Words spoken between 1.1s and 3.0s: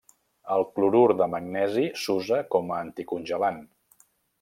de magnesi s'usa com a